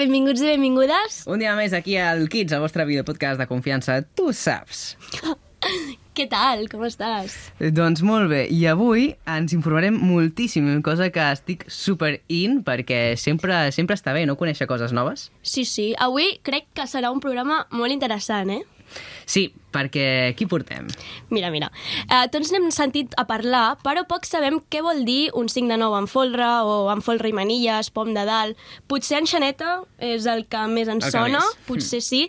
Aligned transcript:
benvinguts 0.00 0.40
i 0.42 0.50
benvingudes. 0.54 1.22
Un 1.30 1.42
dia 1.42 1.52
més 1.58 1.74
aquí 1.76 1.98
al 2.00 2.26
Kids, 2.32 2.56
el 2.56 2.64
vostre 2.64 2.86
videopodcast 2.88 3.40
de 3.40 3.48
confiança. 3.50 4.00
Tu 4.16 4.32
saps. 4.36 4.94
Què 6.16 6.24
tal? 6.28 6.64
Com 6.72 6.82
estàs? 6.88 7.36
Doncs 7.76 8.02
molt 8.04 8.30
bé, 8.32 8.40
i 8.50 8.64
avui 8.68 9.10
ens 9.30 9.52
informarem 9.54 9.94
moltíssim, 9.94 10.66
cosa 10.84 11.10
que 11.14 11.22
estic 11.36 11.66
super 11.70 12.16
in, 12.32 12.58
perquè 12.66 13.14
sempre, 13.20 13.62
sempre 13.76 13.96
està 13.98 14.14
bé, 14.16 14.24
no?, 14.28 14.36
conèixer 14.40 14.66
coses 14.70 14.94
noves. 14.96 15.28
Sí, 15.46 15.64
sí. 15.68 15.90
Avui 16.00 16.32
crec 16.46 16.66
que 16.76 16.88
serà 16.90 17.12
un 17.14 17.22
programa 17.22 17.62
molt 17.70 17.94
interessant, 17.94 18.50
eh? 18.56 18.79
Sí, 19.30 19.52
perquè 19.70 20.34
qui 20.34 20.46
portem? 20.50 20.88
Mira, 21.30 21.50
mira. 21.54 21.68
Eh, 22.08 22.24
tots 22.32 22.50
n'hem 22.50 22.70
sentit 22.74 23.14
a 23.20 23.24
parlar, 23.28 23.76
però 23.84 24.02
poc 24.08 24.26
sabem 24.26 24.58
què 24.72 24.80
vol 24.82 25.04
dir 25.06 25.30
un 25.38 25.48
5 25.48 25.70
de 25.70 25.76
9 25.78 25.98
amb 26.00 26.10
folre 26.10 26.48
o 26.66 26.88
amb 26.90 27.04
folre 27.06 27.30
i 27.30 27.36
manilles, 27.36 27.92
pom 27.94 28.10
de 28.16 28.24
dalt. 28.26 28.58
Potser 28.90 29.20
enxaneta 29.20 29.80
és 30.02 30.26
el 30.26 30.46
que 30.50 30.64
més 30.72 30.90
ens 30.90 31.06
El 31.06 31.14
sona, 31.14 31.42
més. 31.44 31.60
potser 31.68 32.00
sí, 32.02 32.24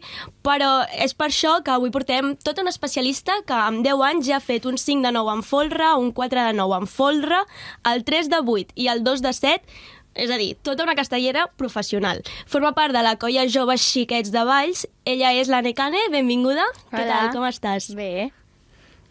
però 0.45 0.83
és 0.93 1.15
per 1.17 1.31
això 1.31 1.57
que 1.65 1.73
avui 1.73 1.89
portem 1.93 2.35
tot 2.45 2.61
un 2.61 2.69
especialista 2.69 3.39
que 3.47 3.57
amb 3.57 3.81
10 3.85 4.05
anys 4.11 4.27
ja 4.29 4.37
ha 4.37 4.43
fet 4.43 4.67
un 4.69 4.77
5 4.77 5.01
de 5.07 5.11
9 5.17 5.33
amb 5.37 5.47
folre, 5.47 5.95
un 5.97 6.11
4 6.13 6.45
de 6.51 6.53
9 6.61 6.77
amb 6.81 6.89
folre, 6.89 7.41
el 7.89 8.05
3 8.05 8.29
de 8.29 8.43
8 8.45 8.77
i 8.77 8.87
el 8.93 9.03
2 9.03 9.25
de 9.25 9.33
7 9.33 9.81
és 10.15 10.29
a 10.29 10.37
dir, 10.37 10.55
tota 10.61 10.83
una 10.83 10.95
castellera 10.95 11.47
professional. 11.57 12.21
Forma 12.47 12.73
part 12.73 12.93
de 12.93 13.01
la 13.03 13.15
colla 13.17 13.47
Joves 13.47 13.81
Xiquets 13.81 14.31
de 14.31 14.43
Valls. 14.43 14.87
Ella 15.05 15.33
és 15.33 15.47
la 15.47 15.61
Necane, 15.61 15.97
benvinguda. 16.11 16.63
Què 16.91 17.03
Hola. 17.05 17.07
tal, 17.07 17.31
com 17.35 17.47
estàs? 17.47 17.93
Bé. 17.95 18.31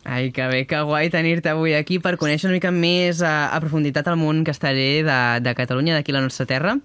Ai, 0.05 0.31
que 0.33 0.47
bé, 0.49 0.63
que 0.67 0.79
guai 0.89 1.11
tenir-te 1.13 1.51
avui 1.53 1.75
aquí 1.77 1.99
per 2.01 2.15
conèixer 2.17 2.49
una 2.49 2.55
mica 2.57 2.71
més 2.73 3.21
a, 3.21 3.51
a 3.53 3.59
profunditat 3.61 4.07
el 4.09 4.17
món 4.17 4.45
casteller 4.49 5.03
de, 5.05 5.19
de 5.45 5.53
Catalunya, 5.55 5.99
d'aquí 5.99 6.13
la 6.13 6.23
nostra 6.25 6.47
terra. 6.49 6.79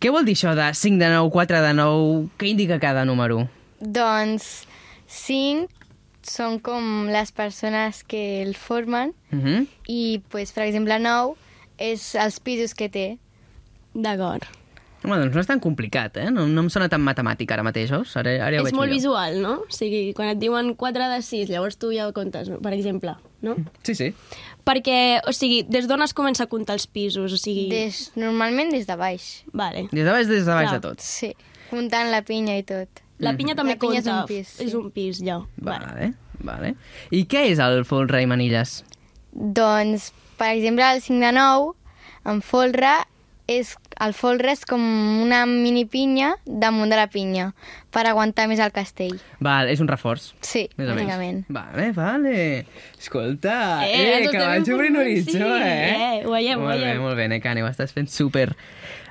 Què 0.00 0.08
vol 0.14 0.24
dir 0.24 0.32
això 0.38 0.54
de 0.56 0.70
5 0.72 0.96
de 0.96 1.10
9, 1.12 1.28
4 1.34 1.60
de 1.66 1.74
9? 1.76 2.22
Què 2.40 2.48
indica 2.54 2.78
cada 2.80 3.04
número? 3.04 3.42
Doncs 3.80 4.64
cinc 5.08 5.68
són 6.24 6.58
com 6.60 7.08
les 7.12 7.32
persones 7.32 8.02
que 8.04 8.42
el 8.42 8.54
formen 8.56 9.14
Uh 9.30 9.38
-huh. 9.38 9.66
i, 9.86 10.22
pues, 10.30 10.52
per 10.52 10.64
exemple, 10.64 10.98
nou 10.98 11.36
és 11.76 12.14
els 12.14 12.40
pisos 12.40 12.74
que 12.74 12.88
té. 12.88 13.18
D'acord. 13.98 14.46
Home, 15.04 15.14
doncs 15.20 15.34
no 15.36 15.42
és 15.44 15.46
tan 15.46 15.60
complicat, 15.62 16.16
eh? 16.18 16.26
No, 16.34 16.48
no 16.50 16.64
em 16.64 16.68
sona 16.74 16.88
tan 16.90 17.02
matemàtic 17.06 17.52
ara 17.54 17.62
mateix, 17.62 17.90
veus? 17.94 18.16
Ara, 18.18 18.32
ara 18.42 18.56
ja 18.56 18.62
ho 18.62 18.66
és 18.66 18.72
veig 18.72 18.74
molt 18.74 18.88
millor. 18.90 18.96
visual, 18.98 19.36
no? 19.44 19.52
O 19.62 19.74
sigui, 19.74 20.00
quan 20.16 20.32
et 20.32 20.40
diuen 20.42 20.72
4 20.78 21.06
de 21.12 21.18
6, 21.22 21.50
llavors 21.52 21.76
tu 21.78 21.92
ja 21.94 22.08
ho 22.08 22.14
comptes, 22.16 22.50
per 22.64 22.72
exemple, 22.74 23.14
no? 23.46 23.54
Sí, 23.86 23.94
sí. 23.94 24.08
Perquè, 24.66 24.96
o 25.22 25.32
sigui, 25.32 25.60
des 25.70 25.86
d'on 25.88 26.02
es 26.02 26.12
comença 26.18 26.44
a 26.48 26.50
comptar 26.50 26.74
els 26.80 26.88
pisos? 26.90 27.32
O 27.32 27.38
sigui... 27.38 27.68
Des, 27.70 28.00
normalment 28.18 28.74
des 28.74 28.88
de 28.90 28.96
baix. 28.98 29.28
Vale. 29.54 29.86
Des 29.92 30.02
de 30.02 30.10
baix, 30.10 30.26
des 30.26 30.42
de 30.44 30.50
baix 30.58 30.66
Clar. 30.66 30.80
de 30.80 30.88
tot. 30.88 31.00
Sí, 31.06 31.30
comptant 31.70 32.10
la 32.10 32.22
pinya 32.26 32.58
i 32.58 32.64
tot. 32.66 33.04
La 33.22 33.32
pinya 33.38 33.54
també 33.58 33.74
La 33.76 33.80
pinya 33.82 34.00
és 34.02 34.04
compta. 34.04 34.20
un 34.26 34.26
pis, 34.30 34.48
sí. 34.58 34.66
És 34.66 34.74
un 34.78 34.90
pis, 34.94 35.22
ja. 35.22 35.38
Vale. 35.62 35.86
Vale, 35.94 36.10
vale. 36.42 36.74
I 37.14 37.22
què 37.30 37.46
és 37.52 37.62
el 37.62 37.84
folre 37.86 38.20
i 38.22 38.26
manilles? 38.30 38.80
Doncs, 39.32 40.10
per 40.38 40.50
exemple, 40.56 40.82
el 40.90 41.00
5 41.06 41.22
de 41.22 41.32
9, 41.38 41.72
en 42.34 42.42
folre, 42.42 42.92
és, 43.48 43.70
el 44.04 44.12
folre 44.14 44.52
és 44.52 44.60
com 44.68 44.82
una 45.24 45.40
mini 45.48 45.86
pinya 45.88 46.34
damunt 46.44 46.92
de 46.92 46.98
la 47.00 47.06
pinya, 47.08 47.48
per 47.90 48.04
aguantar 48.06 48.44
més 48.50 48.60
el 48.60 48.70
castell. 48.76 49.16
Val, 49.40 49.70
és 49.72 49.80
un 49.80 49.88
reforç. 49.88 50.28
Sí, 50.44 50.66
Més 50.76 50.90
bàsicament. 50.92 51.42
Vale, 51.48 51.88
vale. 51.96 52.36
Escolta, 53.00 53.86
Eh, 53.86 54.24
eh, 54.24 54.28
que 54.30 54.38
vaig 54.38 54.68
obrint 54.74 54.96
horitzó, 55.00 55.32
sí, 55.32 55.62
eh? 55.64 56.18
eh, 56.20 56.26
ho 56.26 56.30
veiem, 56.34 56.60
ho 56.60 56.66
molt 56.66 56.76
bé, 56.78 56.84
veiem. 56.90 57.00
molt 57.02 57.16
bé, 57.16 57.28
Necani, 57.32 57.62
ho 57.64 57.70
estàs 57.70 57.92
fent 57.96 58.08
super. 58.12 58.50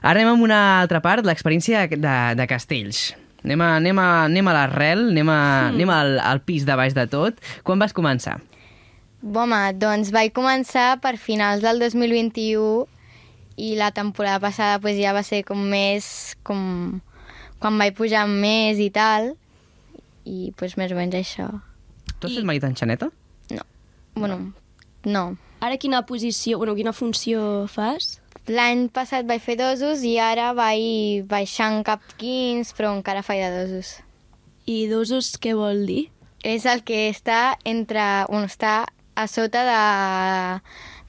Ara 0.04 0.20
anem 0.20 0.36
amb 0.36 0.44
una 0.46 0.60
altra 0.82 1.02
part, 1.02 1.26
l'experiència 1.26 1.88
de, 1.90 2.18
de 2.38 2.48
castells. 2.48 3.16
Anem 3.44 3.62
a, 3.62 3.72
anem 3.78 4.00
a, 4.02 4.06
anem 4.28 4.48
a 4.50 4.54
l'arrel, 4.54 5.08
anem, 5.12 5.30
a, 5.30 5.40
Hmm. 5.68 5.76
anem 5.76 5.90
al, 5.94 6.20
al 6.20 6.42
pis 6.46 6.66
de 6.66 6.76
baix 6.78 6.94
de 6.94 7.08
tot. 7.10 7.42
Quan 7.64 7.80
vas 7.80 7.94
començar? 7.94 8.38
Home, 9.24 9.60
doncs 9.82 10.12
vaig 10.14 10.32
començar 10.36 11.00
per 11.02 11.16
finals 11.18 11.62
del 11.66 11.80
2021 11.82 12.86
i 13.58 13.74
la 13.76 13.90
temporada 13.92 14.40
passada 14.40 14.80
pues, 14.80 14.98
ja 15.02 15.14
va 15.18 15.24
ser 15.26 15.44
com 15.46 15.60
més... 15.70 16.36
com 16.46 17.02
quan 17.58 17.74
vaig 17.82 17.96
pujar 17.98 18.28
més 18.30 18.78
i 18.78 18.92
tal 18.94 19.32
i 20.30 20.52
pues, 20.60 20.76
més 20.78 20.92
o 20.94 20.96
menys 21.00 21.16
això. 21.18 21.48
Tu 22.20 22.28
has 22.28 22.34
I- 22.34 22.38
fet 22.38 22.46
mai 22.46 22.60
d'enxaneta? 22.62 23.08
No. 23.50 23.64
Bueno, 24.14 24.38
no. 25.06 25.24
Ara 25.66 25.78
quina 25.82 26.04
posició, 26.06 26.60
bueno, 26.62 26.76
quina 26.78 26.94
funció 26.94 27.66
fas? 27.72 28.20
L'any 28.48 28.86
passat 28.94 29.26
vaig 29.28 29.42
fer 29.42 29.56
dosos 29.60 30.04
i 30.06 30.14
ara 30.22 30.52
vaig 30.56 31.26
baixant 31.28 31.82
cap 31.88 32.04
15, 32.22 32.76
però 32.78 32.94
encara 32.96 33.24
faig 33.26 33.42
de 33.42 33.64
dosos. 33.66 33.96
I 34.70 34.86
dosos 34.92 35.34
què 35.42 35.56
vol 35.58 35.82
dir? 35.90 36.04
És 36.46 36.68
el 36.70 36.84
que 36.86 37.08
està 37.10 37.58
entre... 37.66 38.04
Bueno, 38.30 38.46
està 38.46 38.84
a 39.18 39.26
sota 39.28 39.64
de, 39.66 39.82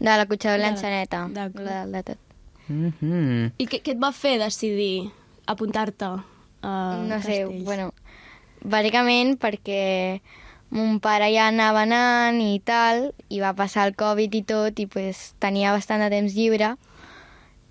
de 0.00 0.16
la 0.16 0.24
cotxadora 0.26 0.56
de 0.56 0.64
De- 0.64 0.70
l'enxaneta. 0.70 1.26
d'acord. 1.36 1.68
De, 1.68 1.78
de 1.92 2.02
tot. 2.08 2.24
Mm 2.68 2.92
-hmm. 3.00 3.52
I 3.58 3.66
què, 3.66 3.82
què 3.82 3.92
et 3.92 4.02
va 4.02 4.12
fer 4.12 4.38
decidir 4.38 5.10
apuntar-te 5.46 6.04
a 6.62 7.04
no 7.08 7.20
sé, 7.22 7.44
castells? 7.44 7.64
bueno, 7.64 7.92
bàsicament 8.62 9.38
perquè 9.38 10.20
mon 10.70 11.00
pare 11.00 11.30
ja 11.32 11.48
anava 11.48 11.82
anant 11.86 12.40
i 12.44 12.60
tal, 12.60 13.12
i 13.32 13.40
va 13.40 13.54
passar 13.56 13.86
el 13.88 13.96
Covid 13.96 14.34
i 14.34 14.42
tot, 14.42 14.78
i 14.78 14.86
pues, 14.86 15.34
tenia 15.40 15.72
bastant 15.72 16.02
de 16.04 16.10
temps 16.12 16.34
lliure, 16.36 16.76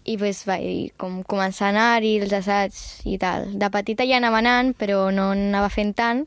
i 0.07 0.17
pues, 0.17 0.45
vaig 0.47 0.93
com, 0.97 1.21
començar 1.27 1.67
a 1.67 1.73
anar-hi, 1.75 2.17
els 2.23 2.33
assaigs 2.33 3.01
i 3.05 3.19
tal. 3.21 3.51
De 3.59 3.69
petita 3.69 4.07
ja 4.07 4.17
anava 4.17 4.41
anant, 4.41 4.73
però 4.73 5.11
no 5.13 5.31
anava 5.35 5.69
fent 5.69 5.93
tant, 5.93 6.25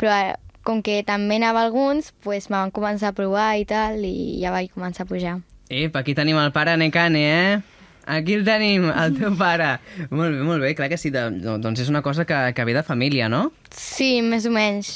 però 0.00 0.14
ara, 0.14 0.38
com 0.64 0.82
que 0.84 1.02
també 1.04 1.36
anava 1.36 1.64
alguns, 1.64 2.12
pues, 2.24 2.48
me 2.48 2.56
van 2.56 2.72
començar 2.72 3.12
a 3.12 3.16
provar 3.16 3.56
i 3.58 3.66
tal, 3.68 4.00
i 4.04 4.38
ja 4.40 4.52
vaig 4.54 4.72
començar 4.72 5.04
a 5.04 5.10
pujar. 5.10 5.38
Ep, 5.68 5.96
aquí 5.96 6.14
tenim 6.16 6.38
el 6.40 6.52
pare 6.56 6.76
Necane, 6.80 7.24
eh? 7.28 7.77
Aquí 8.08 8.38
el 8.38 8.44
tenim, 8.46 8.86
el 8.88 9.12
teu 9.18 9.34
pare. 9.36 9.74
molt 10.08 10.32
bé, 10.32 10.42
molt 10.46 10.62
bé, 10.64 10.70
clar 10.78 10.88
que 10.88 10.96
sí. 10.96 11.10
De, 11.12 11.26
no, 11.34 11.58
doncs 11.60 11.82
és 11.84 11.90
una 11.92 12.00
cosa 12.02 12.24
que, 12.24 12.38
que 12.56 12.64
ve 12.64 12.72
de 12.76 12.82
família, 12.86 13.28
no? 13.28 13.50
Sí, 13.70 14.22
més 14.24 14.46
o 14.48 14.52
menys. 14.54 14.94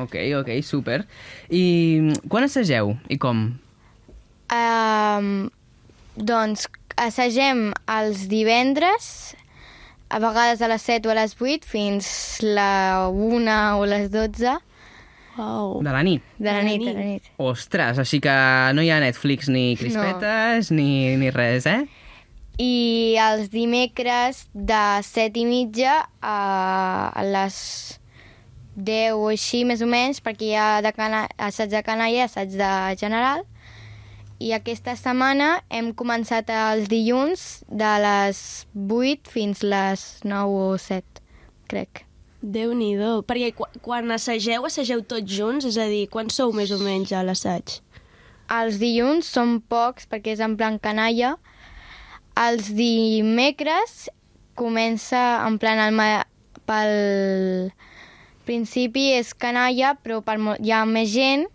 Ok, 0.00 0.14
ok, 0.38 0.48
super. 0.64 1.02
I 1.50 2.14
quan 2.30 2.46
assageu 2.46 2.94
i 3.10 3.18
com? 3.20 3.42
Um, 4.50 5.28
doncs 6.16 6.64
assagem 7.00 7.70
els 7.90 8.24
divendres, 8.30 9.10
a 10.10 10.18
vegades 10.22 10.62
a 10.62 10.68
les 10.72 10.82
7 10.88 11.06
o 11.06 11.12
a 11.12 11.18
les 11.20 11.36
8, 11.38 11.66
fins 11.68 12.08
la 12.42 13.06
1 13.12 13.60
o 13.78 13.86
les 13.86 14.10
12 14.10 14.56
Wow. 15.38 15.78
De 15.86 15.92
la 15.94 16.02
nit. 16.02 16.20
de 16.38 16.50
la 16.52 16.62
nit. 16.66 16.82
De 16.84 16.92
la 16.92 17.04
nit. 17.06 17.28
Ostres, 17.40 17.96
així 18.02 18.18
que 18.20 18.32
no 18.74 18.82
hi 18.82 18.90
ha 18.90 18.98
Netflix 19.00 19.48
ni 19.48 19.76
crispetes 19.78 20.68
ni, 20.74 21.14
ni 21.16 21.30
res, 21.32 21.64
eh? 21.70 21.86
I 22.60 23.16
els 23.16 23.48
dimecres 23.48 24.42
de 24.52 24.82
7 25.06 25.40
i 25.40 25.46
mitja 25.48 25.94
a, 26.20 27.22
les 27.24 27.56
10 28.76 29.16
o 29.16 29.30
així, 29.30 29.62
més 29.64 29.80
o 29.80 29.88
menys, 29.88 30.20
perquè 30.20 30.50
hi 30.50 30.58
ha 30.58 30.68
de 30.84 30.92
cana, 30.92 31.24
assaig 31.40 31.72
de 31.72 31.80
canalla 31.86 32.18
i 32.18 32.26
assaig 32.26 32.52
de 32.60 32.72
general. 33.00 33.46
I 34.40 34.52
aquesta 34.56 34.94
setmana 34.96 35.62
hem 35.68 35.90
començat 35.96 36.48
els 36.52 36.88
dilluns 36.88 37.62
de 37.68 37.90
les 38.04 38.44
8 38.74 39.28
fins 39.28 39.64
les 39.64 40.06
9 40.24 40.62
o 40.70 40.78
7, 40.80 41.24
crec. 41.68 42.06
Déu-n'hi-do. 42.40 43.20
Perquè 43.28 43.52
qu 43.52 43.66
quan 43.84 44.08
assageu, 44.14 44.64
assageu 44.64 45.02
tots 45.04 45.28
junts? 45.28 45.66
És 45.68 45.76
a 45.76 45.84
dir, 45.90 46.06
quan 46.12 46.32
sou 46.32 46.54
més 46.56 46.72
o 46.72 46.78
menys 46.80 47.12
a 47.12 47.20
l'assaig? 47.24 47.80
Els 48.50 48.80
dilluns 48.80 49.28
són 49.28 49.58
pocs 49.60 50.08
perquè 50.08 50.32
és 50.34 50.40
en 50.44 50.56
plan 50.56 50.80
canalla. 50.82 51.36
Els 52.38 52.70
dimecres 52.74 54.08
comença 54.54 55.46
en 55.46 55.58
plan 55.58 55.80
el 55.80 55.94
ma... 55.96 56.26
pel 56.68 57.72
principi 58.46 59.10
és 59.14 59.32
canalla 59.34 59.94
però 59.98 60.20
per 60.26 60.38
mo... 60.38 60.54
hi 60.58 60.72
ha 60.74 60.84
més 60.86 61.10
gent 61.14 61.46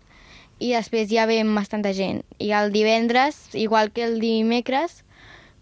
i 0.58 0.72
després 0.72 1.10
ja 1.12 1.26
ve 1.28 1.42
bastanta 1.44 1.92
gent. 1.92 2.22
I 2.40 2.52
el 2.56 2.72
divendres, 2.72 3.54
igual 3.54 3.92
que 3.92 4.04
el 4.04 4.20
dimecres, 4.20 5.02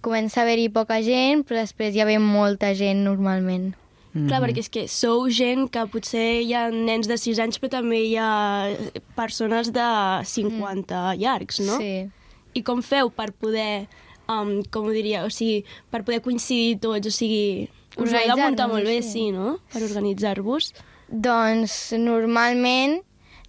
comença 0.05 0.41
a 0.41 0.45
haver-hi 0.45 0.69
poca 0.71 1.01
gent 1.03 1.43
però 1.47 1.63
després 1.63 1.95
ja 1.97 2.07
ve 2.07 2.19
molta 2.23 2.75
gent 2.75 3.03
normalment. 3.05 3.75
Mm 4.15 4.21
-hmm. 4.21 4.29
Clar, 4.29 4.41
perquè 4.43 4.59
és 4.59 4.69
que 4.71 4.87
sou 4.89 5.29
gent 5.29 5.71
que 5.71 5.87
potser 5.87 6.43
hi 6.43 6.55
ha 6.55 6.71
nens 6.71 7.09
de 7.09 7.17
6 7.19 7.39
anys, 7.39 7.59
però 7.59 7.69
també 7.69 7.99
hi 7.99 8.17
ha 8.17 8.71
persones 9.17 9.73
de 9.73 9.89
50 10.25 11.17
llargs, 11.17 11.59
no? 11.61 11.79
Sí. 11.79 12.09
I 12.55 12.63
com 12.63 12.83
feu 12.83 13.11
per 13.11 13.33
poder, 13.33 13.89
um, 14.29 14.61
com 14.71 14.89
ho 14.89 14.95
diria, 14.95 15.25
o 15.27 15.31
sigui, 15.33 15.65
per 15.91 16.03
poder 16.05 16.21
coincidir 16.25 16.79
tots, 16.83 17.09
o 17.09 17.15
sigui, 17.15 17.69
us 17.95 18.11
heu 18.11 18.35
Organitzar-nos, 18.35 18.73
molt 18.73 18.91
bé, 18.91 19.01
sí. 19.03 19.11
sí, 19.11 19.25
no?, 19.35 19.59
per 19.73 19.85
organitzar-vos. 19.87 20.73
Doncs 21.09 21.95
normalment 22.01 23.01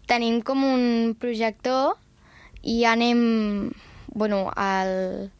tenim 0.10 0.42
com 0.46 0.62
un 0.68 1.16
projector 1.18 1.96
i 2.66 2.84
anem 2.86 3.72
bueno, 4.16 4.50
al, 4.56 5.32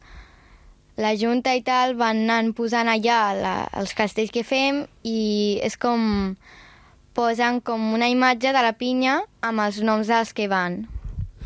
la 0.96 1.12
Junta 1.16 1.54
i 1.56 1.62
tal 1.64 1.94
van 1.96 2.24
anant 2.26 2.52
posant 2.56 2.90
allà 2.92 3.20
la, 3.36 3.54
els 3.76 3.94
castells 3.96 4.32
que 4.34 4.44
fem 4.44 4.84
i 5.04 5.58
és 5.64 5.78
com 5.80 6.36
posen 7.16 7.62
com 7.64 7.94
una 7.96 8.10
imatge 8.12 8.52
de 8.52 8.62
la 8.62 8.74
pinya 8.76 9.22
amb 9.40 9.64
els 9.64 9.80
noms 9.80 10.10
dels 10.12 10.34
que 10.36 10.48
van. 10.52 10.84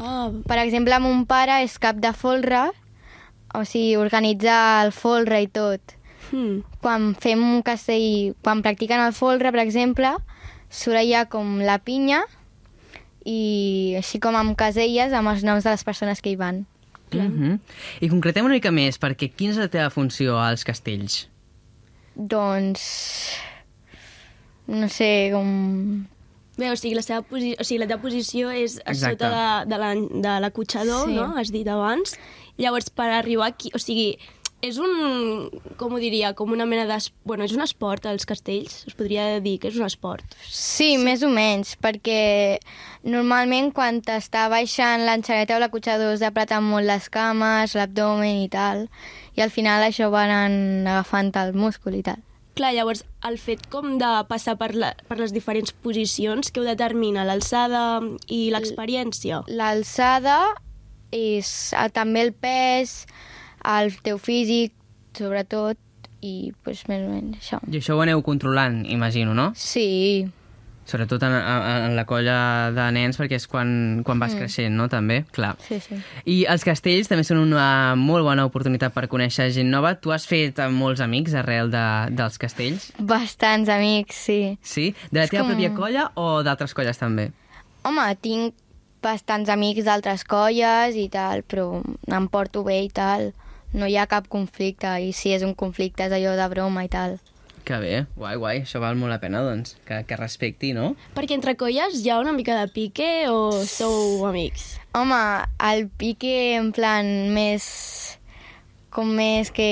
Ah, 0.00 0.30
Per 0.48 0.58
exemple, 0.58 0.98
mon 0.98 1.24
pare 1.28 1.60
és 1.62 1.78
cap 1.78 2.00
de 2.02 2.10
folre, 2.16 2.70
o 3.54 3.64
sigui, 3.64 3.96
organitza 3.96 4.82
el 4.84 4.92
folre 4.92 5.42
i 5.42 5.48
tot. 5.48 5.80
hmm. 6.30 6.60
Quan 6.80 7.14
fem 7.20 7.40
un 7.42 7.62
castell, 7.66 8.34
quan 8.42 8.62
practiquen 8.62 9.00
el 9.02 9.12
folre, 9.12 9.50
per 9.52 9.60
exemple, 9.64 10.12
surt 10.70 10.96
allà 11.00 11.24
com 11.28 11.58
la 11.66 11.78
pinya 11.82 12.22
i 13.26 13.94
així 13.98 14.20
com 14.22 14.36
amb 14.38 14.54
caselles 14.56 15.12
amb 15.12 15.28
els 15.28 15.42
noms 15.44 15.64
de 15.64 15.70
les 15.74 15.82
persones 15.84 16.22
que 16.22 16.30
hi 16.30 16.36
van. 16.36 16.66
Mhm. 17.12 17.58
I 18.00 18.08
concretem 18.08 18.44
una 18.46 18.54
mica 18.54 18.70
més, 18.70 18.96
perquè 19.02 19.32
quina 19.34 19.50
és 19.50 19.58
la 19.58 19.66
teva 19.68 19.90
funció 19.90 20.38
als 20.38 20.62
castells? 20.64 21.24
Doncs... 22.14 22.84
No 24.70 24.88
sé, 24.88 25.30
com... 25.34 26.06
Bé, 26.60 26.68
o 26.70 26.76
sigui, 26.76 26.94
la, 26.94 27.02
seva 27.02 27.22
posi... 27.26 27.54
o 27.58 27.64
sigui, 27.66 27.80
la 27.82 27.88
teva 27.90 28.02
posició 28.02 28.50
és 28.54 28.76
a 28.84 28.92
Exacte. 28.92 29.24
sota 29.26 29.30
de, 29.64 29.70
de 29.72 29.78
la- 29.80 29.94
de 30.28 30.34
l'acotxador, 30.44 31.08
Sí. 31.08 31.16
no? 31.16 31.32
Has 31.40 31.50
dit 31.50 31.66
abans. 31.66 32.14
Llavors, 32.60 32.92
per 32.92 33.08
arribar 33.14 33.48
aquí... 33.50 33.72
O 33.74 33.80
sigui, 33.80 34.12
és 34.60 34.76
un... 34.76 35.48
Com 35.80 35.94
ho 35.96 36.00
diria? 36.02 36.34
Com 36.36 36.52
una 36.52 36.66
mena 36.68 36.84
de... 36.88 36.98
Bueno, 37.24 37.46
és 37.48 37.54
un 37.56 37.64
esport, 37.64 38.04
els 38.10 38.28
castells. 38.28 38.82
Es 38.88 38.96
podria 38.96 39.40
dir 39.40 39.56
que 39.60 39.70
és 39.72 39.78
un 39.80 39.88
esport. 39.88 40.36
Sí, 40.44 40.92
més 41.00 41.24
o 41.24 41.30
menys, 41.32 41.74
perquè 41.80 42.60
normalment 43.08 43.72
quan 43.76 44.02
t'està 44.04 44.48
baixant 44.52 45.06
l'enxaneta 45.08 45.56
o 45.56 45.62
l'acotxador 45.62 46.12
has 46.12 46.24
d'apretar 46.24 46.60
molt 46.60 46.88
les 46.88 47.08
cames, 47.08 47.76
l'abdomen 47.78 48.44
i 48.44 48.50
tal, 48.52 48.88
i 49.38 49.44
al 49.44 49.52
final 49.54 49.86
això 49.86 50.10
van 50.12 50.84
agafant 50.84 51.32
el 51.40 51.56
múscul 51.56 51.96
i 51.96 52.04
tal. 52.04 52.20
Clar, 52.58 52.74
llavors, 52.76 53.06
el 53.24 53.38
fet 53.40 53.62
com 53.72 53.94
de 53.96 54.08
passar 54.28 54.58
per, 54.60 54.74
la, 54.76 54.90
per 55.08 55.16
les 55.22 55.32
diferents 55.32 55.72
posicions, 55.72 56.50
que 56.52 56.60
ho 56.60 56.66
determina 56.66 57.24
l'alçada 57.24 58.02
i 58.28 58.50
l'experiència? 58.52 59.46
L'alçada 59.48 60.42
és 61.12 61.72
eh, 61.76 61.86
també 61.94 62.22
el 62.26 62.32
pes, 62.32 63.06
el 63.66 63.94
teu 64.02 64.18
físic, 64.18 64.72
sobretot, 65.16 65.78
i 66.22 66.52
pues, 66.64 66.84
més 66.88 67.06
o 67.06 67.08
menys 67.14 67.38
això. 67.40 67.58
I 67.70 67.78
això 67.80 67.96
ho 67.96 68.02
aneu 68.04 68.20
controlant, 68.22 68.82
imagino, 68.86 69.34
no? 69.34 69.52
Sí, 69.56 70.28
Sobretot 70.90 71.22
en, 71.22 71.30
en, 71.36 71.82
en 71.86 71.92
la 71.94 72.02
colla 72.08 72.72
de 72.74 72.82
nens, 72.90 73.14
perquè 73.20 73.36
és 73.38 73.44
quan, 73.46 74.00
quan 74.02 74.18
vas 74.18 74.32
creixent, 74.34 74.72
no? 74.74 74.88
També, 74.90 75.20
clar. 75.30 75.52
sí, 75.62 75.76
sí. 75.84 75.94
I 76.26 76.38
els 76.50 76.64
castells 76.66 77.06
també 77.06 77.22
són 77.22 77.38
una 77.38 77.94
molt 78.00 78.24
bona 78.26 78.42
oportunitat 78.48 78.90
per 78.96 79.04
conèixer 79.12 79.52
gent 79.54 79.70
nova. 79.70 79.92
Tu 80.02 80.10
has 80.10 80.26
fet 80.26 80.58
molts 80.74 80.98
amics 81.04 81.36
arrel 81.38 81.70
de, 81.70 81.84
dels 82.18 82.40
castells? 82.42 82.88
Bastants 82.98 83.70
amics, 83.70 84.18
sí. 84.26 84.40
Sí? 84.66 84.88
De 85.12 85.20
la 85.20 85.28
És 85.28 85.30
teva 85.30 85.44
com- 85.44 85.52
pròpia 85.52 85.70
colla 85.76 86.08
o 86.18 86.40
d'altres 86.42 86.74
colles 86.74 86.98
també? 86.98 87.28
Home, 87.86 88.08
tinc 88.24 88.58
bastants 89.02 89.50
amics 89.52 89.86
d'altres 89.88 90.24
colles 90.28 90.96
i 90.96 91.08
tal, 91.12 91.42
però 91.42 91.80
em 91.80 92.28
porto 92.28 92.64
bé 92.66 92.82
i 92.84 92.90
tal. 92.92 93.30
No 93.72 93.86
hi 93.86 93.96
ha 93.96 94.08
cap 94.10 94.26
conflicte, 94.28 94.90
i 94.98 95.12
si 95.14 95.34
és 95.34 95.44
un 95.46 95.54
conflicte 95.54 96.08
és 96.08 96.14
allò 96.16 96.34
de 96.38 96.48
broma 96.50 96.84
i 96.86 96.90
tal. 96.90 97.18
Que 97.64 97.76
bé, 97.78 98.04
guai, 98.16 98.34
guai, 98.40 98.62
això 98.64 98.80
val 98.82 98.96
molt 98.98 99.12
la 99.12 99.20
pena, 99.22 99.42
doncs, 99.46 99.76
que, 99.86 100.00
que 100.08 100.16
respecti, 100.18 100.72
no? 100.74 100.94
Perquè 101.14 101.36
entre 101.36 101.54
colles 101.60 102.00
hi 102.00 102.10
ha 102.10 102.18
una 102.18 102.32
mica 102.34 102.56
de 102.58 102.70
pique 102.72 103.28
o 103.30 103.52
sou 103.68 104.24
amics? 104.26 104.72
Home, 104.96 105.20
el 105.68 105.86
pique 106.00 106.56
en 106.56 106.72
plan 106.74 107.06
més 107.34 107.68
com 108.90 109.06
més 109.14 109.52
que, 109.54 109.70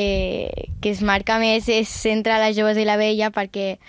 que 0.80 0.92
es 0.94 1.02
marca 1.02 1.40
més 1.42 1.66
és 1.72 1.90
entre 2.06 2.38
les 2.38 2.54
joves 2.56 2.78
i 2.78 2.86
la 2.86 2.96
vella 3.00 3.32
perquè 3.34 3.80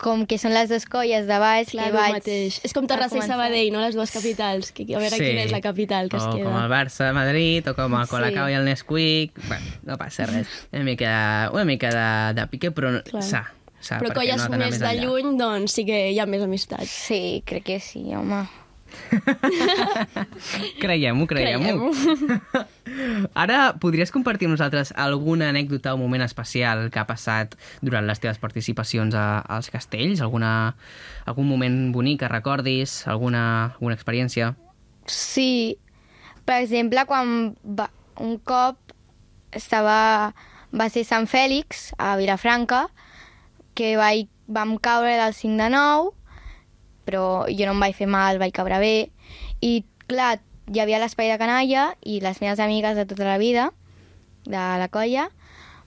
com 0.00 0.24
que 0.26 0.38
són 0.40 0.54
les 0.56 0.70
dues 0.72 0.86
colles 0.88 1.26
de 1.28 1.38
baix 1.42 1.70
Clar, 1.74 1.90
que 1.90 1.94
vaig 1.96 2.14
mateix. 2.18 2.58
És 2.64 2.72
com 2.76 2.88
Terrassa 2.88 3.18
i. 3.20 3.24
Sabadell, 3.26 3.68
no? 3.74 3.82
Les 3.84 3.94
dues 3.98 4.10
capitals. 4.14 4.72
Que, 4.72 4.86
a 4.96 5.02
veure 5.02 5.20
quina 5.20 5.44
és 5.44 5.52
la 5.52 5.60
capital 5.64 6.08
que 6.08 6.16
es 6.16 6.24
o 6.24 6.32
queda. 6.34 6.48
com 6.48 6.56
el 6.62 6.68
Barça, 6.72 7.10
Madrid, 7.16 7.68
o 7.68 7.76
com 7.76 7.94
el 8.00 8.06
Sí. 8.08 8.14
Colacao 8.14 8.48
i 8.48 8.56
el 8.58 8.64
Nesquik... 8.64 9.36
Bueno, 9.46 9.74
no 9.84 9.98
passa 10.00 10.26
res. 10.30 10.48
Una 10.72 10.84
mica, 10.88 11.14
una 11.52 11.64
mica 11.68 11.92
de, 11.94 12.40
de 12.40 12.46
pique, 12.52 12.72
però 12.72 12.96
Clar. 13.04 13.22
sa. 13.22 13.44
sa 13.80 14.00
Però 14.00 14.14
colles 14.16 14.36
no 14.40 14.48
d'anar 14.48 14.70
més 14.70 14.80
de 14.80 14.94
lluny, 15.00 15.36
doncs 15.40 15.76
sí 15.78 15.84
que 15.88 16.00
hi 16.10 16.18
ha 16.20 16.26
més 16.26 16.42
amistat. 16.44 16.84
Sí, 16.88 17.42
crec 17.46 17.64
que 17.64 17.80
sí, 17.80 18.06
home. 18.16 18.42
Creiem-ho, 20.82 21.26
creiem-ho. 21.30 21.90
Ara, 23.42 23.58
podries 23.82 24.12
compartir 24.14 24.48
amb 24.48 24.56
nosaltres 24.56 24.92
alguna 24.98 25.50
anècdota 25.52 25.94
o 25.94 26.00
moment 26.00 26.24
especial 26.24 26.88
que 26.90 27.00
ha 27.00 27.06
passat 27.08 27.56
durant 27.82 28.06
les 28.08 28.22
teves 28.22 28.40
participacions 28.42 29.14
a, 29.14 29.42
als 29.46 29.70
castells? 29.70 30.22
Alguna, 30.24 30.74
algun 31.30 31.48
moment 31.48 31.78
bonic 31.94 32.24
que 32.24 32.32
recordis? 32.32 33.02
Alguna, 33.08 33.44
alguna 33.76 33.96
experiència? 33.98 34.54
Sí, 35.06 35.78
per 36.44 36.60
exemple, 36.64 37.04
quan 37.06 37.54
va, 37.64 37.90
un 38.20 38.38
cop 38.42 38.94
estava, 39.56 40.32
va 40.74 40.88
ser 40.92 41.04
Sant 41.06 41.26
Fèlix, 41.30 41.90
a 41.98 42.16
Vilafranca, 42.20 42.86
que 43.78 43.94
vaig, 43.98 44.28
vam 44.50 44.76
caure 44.82 45.14
del 45.18 45.34
5 45.34 45.62
de 45.62 45.68
9, 45.72 46.10
però 47.10 47.44
jo 47.50 47.66
no 47.66 47.74
em 47.74 47.82
vaig 47.82 47.98
fer 47.98 48.08
mal, 48.10 48.38
vaig 48.38 48.54
caure 48.54 48.78
bé, 48.78 48.94
i 49.60 49.82
clar, 50.06 50.38
hi 50.70 50.80
havia 50.80 51.02
l'espai 51.02 51.32
de 51.32 51.38
canalla 51.42 51.90
i 52.06 52.20
les 52.22 52.40
meves 52.40 52.62
amigues 52.62 52.96
de 52.96 53.04
tota 53.10 53.26
la 53.26 53.38
vida, 53.42 53.72
de 54.46 54.64
la 54.80 54.88
colla, 54.88 55.28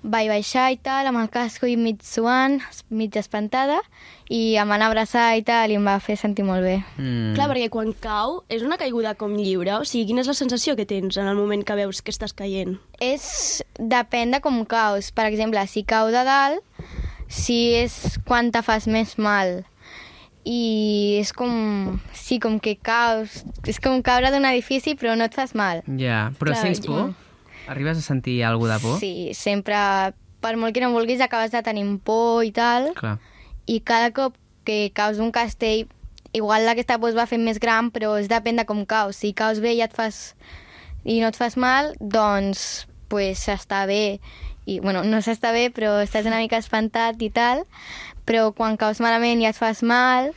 vaig 0.03 0.27
baixar 0.27 0.67
i 0.73 0.77
tal, 0.83 1.07
amb 1.07 1.21
el 1.21 1.29
casco 1.31 1.67
i 1.69 1.77
mig 1.79 2.03
suant, 2.03 2.59
mig 2.91 3.15
espantada, 3.15 3.79
i 4.27 4.57
em 4.59 4.69
van 4.69 4.83
abraçar 4.83 5.29
i 5.39 5.45
tal, 5.47 5.71
i 5.71 5.79
em 5.79 5.87
va 5.87 5.95
fer 6.03 6.17
sentir 6.19 6.43
molt 6.43 6.65
bé. 6.65 6.75
Mm. 6.99 7.31
Clar, 7.37 7.47
perquè 7.51 7.69
quan 7.71 7.93
cau 8.03 8.41
és 8.51 8.65
una 8.67 8.77
caiguda 8.81 9.15
com 9.19 9.37
lliure. 9.39 9.77
O 9.79 9.87
sigui, 9.87 10.09
quina 10.11 10.23
és 10.23 10.29
la 10.29 10.35
sensació 10.37 10.75
que 10.75 10.87
tens 10.89 11.17
en 11.17 11.29
el 11.31 11.39
moment 11.39 11.63
que 11.63 11.79
veus 11.79 12.03
que 12.03 12.11
estàs 12.11 12.35
caient? 12.35 12.75
És... 12.99 13.63
depèn 13.79 14.35
de 14.35 14.43
com 14.43 14.59
caus. 14.67 15.11
Per 15.15 15.25
exemple, 15.29 15.63
si 15.71 15.85
cau 15.87 16.11
de 16.11 16.23
dalt, 16.27 16.83
si 17.31 17.73
és 17.79 18.19
quan 18.27 18.51
te 18.51 18.61
fas 18.65 18.89
més 18.91 19.15
mal. 19.17 19.63
I 20.43 21.19
és 21.21 21.31
com... 21.35 21.99
Sí, 22.11 22.39
com 22.43 22.59
que 22.59 22.75
caus... 22.75 23.43
És 23.67 23.79
com 23.83 24.01
caure 24.03 24.31
d'un 24.33 24.47
edifici 24.49 24.97
però 24.99 25.15
no 25.15 25.27
et 25.29 25.35
fas 25.35 25.55
mal. 25.55 25.83
Ja, 25.99 26.33
però 26.39 26.51
Clar, 26.51 26.61
sents 26.65 26.83
por? 26.83 27.13
Arribes 27.71 28.01
a 28.01 28.03
sentir 28.03 28.41
alguna 28.43 28.77
de 28.77 28.83
por? 28.83 28.99
Sí, 28.99 29.31
sempre... 29.37 29.77
Per 30.43 30.57
molt 30.59 30.75
que 30.75 30.81
no 30.83 30.91
vulguis, 30.91 31.21
acabes 31.23 31.53
de 31.53 31.61
tenir 31.63 31.85
por 32.03 32.43
i 32.43 32.51
tal. 32.51 32.89
Clar. 32.97 33.15
I 33.71 33.79
cada 33.87 34.11
cop 34.11 34.35
que 34.67 34.91
caus 34.91 35.15
d'un 35.15 35.31
castell, 35.31 35.87
igual 36.35 36.67
aquesta 36.67 36.97
por 36.99 37.13
es 37.13 37.15
va 37.15 37.29
fent 37.29 37.45
més 37.47 37.61
gran, 37.63 37.93
però 37.95 38.17
és 38.19 38.27
depèn 38.27 38.59
de 38.59 38.67
com 38.67 38.83
caus. 38.83 39.21
Si 39.23 39.31
caus 39.31 39.63
bé 39.63 39.77
i 39.77 39.83
et 39.85 39.95
fas... 39.95 40.33
i 41.07 41.21
no 41.23 41.31
et 41.31 41.39
fas 41.39 41.55
mal, 41.55 41.93
doncs 41.99 42.85
pues, 43.07 43.47
està 43.47 43.85
bé. 43.87 44.19
I, 44.65 44.79
bueno, 44.79 45.03
no 45.03 45.19
s'està 45.21 45.51
bé, 45.51 45.69
però 45.75 45.97
estàs 46.03 46.25
una 46.29 46.39
mica 46.39 46.57
espantat 46.61 47.21
i 47.21 47.29
tal. 47.29 47.65
Però 48.25 48.53
quan 48.55 48.77
caus 48.79 49.01
malament 49.03 49.41
i 49.41 49.47
et 49.49 49.55
fas 49.59 49.81
mal, 49.83 50.31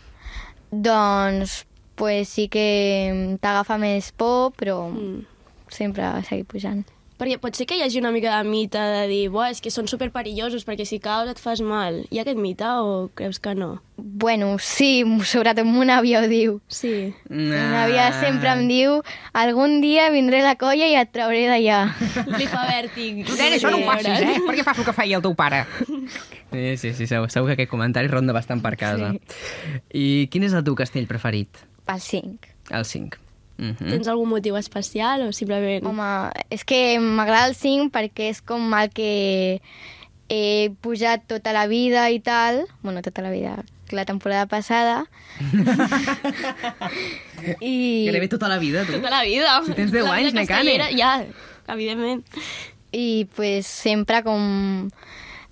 doncs 0.71 1.65
pues, 1.97 2.29
sí 2.29 2.49
que 2.53 3.39
t'agafa 3.41 3.79
més 3.79 4.11
por, 4.13 4.53
però 4.59 4.91
Mm. 4.91 5.25
sempre 5.69 6.05
seguir 6.29 6.45
pujant. 6.45 6.85
Perquè 7.17 7.39
pot 7.41 7.57
ser 7.57 7.65
que 7.65 7.79
hi 7.79 7.81
hagi 7.81 7.97
una 7.97 8.11
mica 8.13 8.35
de 8.37 8.45
mite 8.49 8.77
de 8.77 9.07
dir 9.09 9.23
Buah, 9.33 9.49
és 9.55 9.63
que 9.65 9.71
són 9.73 9.89
superperillosos 9.89 10.67
perquè 10.69 10.85
si 10.85 10.99
caus 11.01 11.31
et 11.33 11.41
fas 11.41 11.63
mal. 11.65 12.03
Hi 12.13 12.21
ha 12.21 12.27
aquest 12.27 12.37
mite 12.37 12.69
o 12.85 13.09
creus 13.17 13.41
que 13.41 13.55
no? 13.57 13.79
Bueno, 13.97 14.51
sí, 14.61 15.01
sobretot 15.25 15.65
mon 15.65 15.89
àvia 15.89 16.21
ho 16.21 16.29
diu. 16.29 16.59
Sí. 16.69 17.15
Mon 17.31 17.77
àvia 17.81 18.11
sempre 18.21 18.53
em 18.53 18.67
diu 18.69 18.99
algun 19.33 19.81
dia 19.81 20.11
vindré 20.13 20.43
a 20.45 20.51
la 20.51 20.55
colla 20.61 20.91
i 20.93 20.99
et 21.01 21.13
trauré 21.15 21.47
d'allà. 21.49 21.81
Li 22.37 22.51
fa 22.53 22.67
vèrtic. 22.69 23.25
Nen, 23.25 23.57
això 23.57 23.73
no 23.73 23.81
ho 23.81 23.89
facis, 23.89 24.21
eh? 24.21 24.37
Per 24.45 24.61
què 24.61 24.69
fas 24.69 24.85
el 24.85 24.89
que 24.91 24.97
feia 25.01 25.17
el 25.17 25.25
teu 25.25 25.37
pare? 25.39 25.65
Sí, 26.53 26.77
sí, 26.77 26.93
sí, 26.93 27.09
segur, 27.09 27.33
segur 27.33 27.49
que 27.49 27.57
aquest 27.57 27.73
comentari 27.73 28.13
ronda 28.13 28.37
bastant 28.37 28.61
per 28.65 28.77
casa. 28.77 29.15
Sí. 29.17 29.81
I 29.97 30.07
quin 30.33 30.45
és 30.45 30.57
el 30.57 30.69
teu 30.69 30.77
castell 30.77 31.09
preferit? 31.09 31.65
Pel 31.89 32.03
5. 32.03 32.53
El 32.77 32.85
5. 32.85 33.26
Mm 33.59 33.71
-hmm. 33.71 33.91
Tens 33.91 34.09
algun 34.09 34.29
motiu 34.29 34.57
especial 34.57 35.29
o 35.29 35.33
simplement... 35.33 35.85
Home, 35.85 36.31
és 36.51 36.65
que 36.65 36.99
m'agrada 37.01 37.49
el 37.49 37.55
5 37.55 37.91
perquè 37.91 38.31
és 38.31 38.43
com 38.43 38.75
el 38.75 38.91
que 38.91 39.61
he 40.29 40.71
pujat 40.81 41.23
tota 41.27 41.53
la 41.53 41.67
vida 41.67 42.11
i 42.11 42.21
tal. 42.21 42.67
Bueno, 42.83 43.03
tota 43.03 43.23
la 43.23 43.31
vida, 43.31 43.65
la 43.91 44.05
temporada 44.05 44.47
passada. 44.47 45.07
I, 47.61 48.05
Gairebé 48.07 48.29
tota 48.29 48.49
la 48.49 48.59
vida, 48.59 48.85
tu. 48.85 48.93
Tota 48.93 49.11
la 49.11 49.23
vida. 49.23 49.63
Si 49.65 49.73
tens 49.73 49.93
10 49.93 50.05
La 50.05 50.17
vida 50.17 50.17
anys, 50.17 50.35
Necane. 50.35 50.79
Ja, 50.97 51.25
evidentment. 51.69 52.25
I 52.93 53.27
pues 53.35 53.67
sempre 53.67 54.23
com 54.23 54.91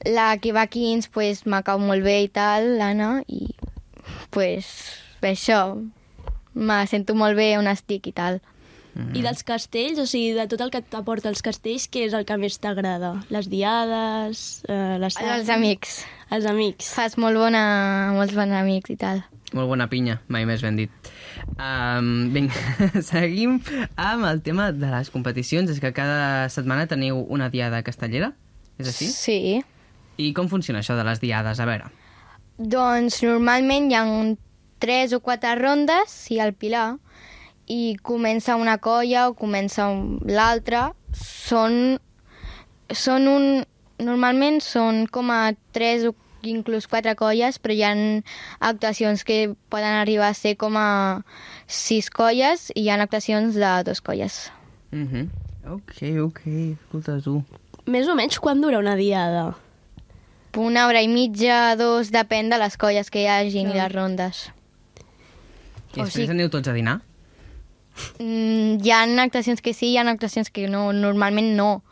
la 0.05 0.37
que 0.39 0.53
va 0.53 0.63
a 0.63 0.67
Quins 0.67 1.09
pues, 1.09 1.47
m'ha 1.47 1.63
cau 1.63 1.81
molt 1.81 2.05
bé 2.05 2.23
i 2.25 2.29
tal, 2.29 2.77
l'Anna, 2.79 3.23
i 3.29 3.55
pues 4.31 5.01
això, 5.25 5.81
me 6.55 6.83
sento 6.91 7.15
molt 7.19 7.37
bé 7.39 7.55
on 7.59 7.69
estic 7.71 8.11
i 8.11 8.17
tal. 8.17 8.41
I 8.95 9.25
dels 9.25 9.43
castells, 9.43 9.99
o 9.99 10.05
sigui, 10.07 10.37
de 10.37 10.45
tot 10.47 10.61
el 10.63 10.71
que 10.71 10.79
t'aporta 10.87 11.27
els 11.27 11.43
castells, 11.43 11.89
què 11.91 12.05
és 12.07 12.13
el 12.15 12.23
que 12.29 12.37
més 12.39 12.61
t'agrada? 12.63 13.11
Les 13.35 13.49
diades, 13.51 14.43
eh, 14.71 14.95
les... 15.03 15.17
Els 15.19 15.51
amics. 15.51 15.97
Els 16.31 16.47
amics. 16.47 16.93
Fas 16.95 17.19
molt 17.19 17.41
bona, 17.43 17.65
molts 18.15 18.37
bons 18.39 18.55
amics 18.55 18.95
i 18.95 18.97
tal. 19.01 19.25
Molt 19.55 19.71
bona 19.71 19.89
pinya, 19.91 20.21
mai 20.31 20.47
més 20.47 20.63
ben 20.63 20.79
dit. 20.79 21.11
Um, 21.59 22.31
vinga, 22.35 22.55
seguim 23.11 23.59
amb 23.99 24.31
el 24.31 24.45
tema 24.47 24.71
de 24.71 24.87
les 24.95 25.11
competicions. 25.11 25.75
És 25.75 25.83
que 25.83 25.91
cada 25.95 26.47
setmana 26.55 26.87
teniu 26.91 27.19
una 27.35 27.51
diada 27.51 27.83
castellera, 27.83 28.31
és 28.79 28.95
així? 28.95 29.11
Sí. 29.11 29.41
I 30.23 30.33
com 30.39 30.47
funciona 30.47 30.87
això 30.87 30.95
de 30.95 31.07
les 31.07 31.19
diades? 31.23 31.59
A 31.59 31.67
veure. 31.67 31.91
Doncs 32.59 33.25
normalment 33.27 33.91
hi 33.91 33.99
ha 33.99 34.07
tres 34.85 35.13
o 35.17 35.21
quatre 35.25 35.55
rondes, 35.61 36.15
i 36.31 36.39
el 36.45 36.53
Pilar, 36.55 36.99
i 37.67 37.97
comença 38.05 38.57
una 38.61 38.77
colla 38.79 39.29
o 39.31 39.35
comença 39.35 39.89
un- 39.89 40.19
l'altra. 40.29 40.91
Són, 41.17 41.97
són 42.93 43.29
un... 43.31 43.47
Normalment 44.05 44.59
són 44.61 45.05
com 45.07 45.31
a 45.31 45.53
tres 45.73 46.03
o 46.09 46.15
inclús 46.45 46.89
quatre 46.91 47.15
colles, 47.17 47.57
però 47.63 47.73
hi 47.73 47.85
ha 47.87 47.93
actuacions 48.69 49.23
que 49.25 49.55
poden 49.73 49.95
arribar 50.01 50.29
a 50.29 50.35
ser 50.37 50.57
com 50.61 50.75
a 50.77 51.23
sis 51.71 52.11
colles 52.13 52.67
i 52.75 52.83
hi 52.83 52.91
ha 52.91 52.99
actuacions 53.01 53.55
de 53.55 53.71
dos 53.87 54.03
colles. 54.05 54.51
Mm 54.91 55.07
-hmm. 55.07 55.29
Ok, 55.71 56.03
ok, 56.27 56.41
escolta 56.75 57.21
tu. 57.25 57.43
Més 57.87 58.09
o 58.09 58.15
menys 58.15 58.39
quan 58.39 58.61
dura 58.61 58.79
una 58.79 58.97
diada? 58.97 59.55
Una 60.57 60.87
hora 60.87 61.01
i 61.03 61.09
mitja, 61.09 61.77
dos, 61.77 62.11
depèn 62.13 62.51
de 62.51 62.59
les 62.59 62.77
colles 62.77 63.11
que 63.11 63.23
hi 63.23 63.27
hagin 63.27 63.69
i 63.71 63.73
Clar. 63.73 63.89
les 63.89 63.93
rondes. 63.95 64.51
I 65.95 66.01
O 66.01 66.05
després 66.05 66.25
sigui- 66.27 66.35
aneu 66.35 66.51
tots 66.51 66.69
a 66.69 66.75
dinar? 66.77 67.01
Mm, 68.19 68.83
hi 68.83 68.91
ha 68.91 69.03
actuacions 69.23 69.63
que 69.63 69.73
sí, 69.73 69.93
hi 69.93 69.99
ha 69.99 70.07
actuacions 70.11 70.51
que 70.51 70.69
no, 70.69 70.93
normalment 70.93 71.55
no. 71.57 71.83